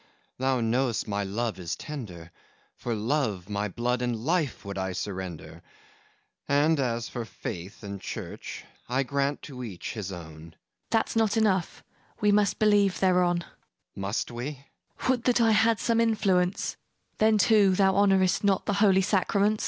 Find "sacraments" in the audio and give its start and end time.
19.03-19.59